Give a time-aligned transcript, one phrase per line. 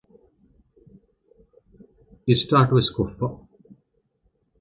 [2.27, 3.23] އިސްޓާޓުވެސް ކޮށްފަ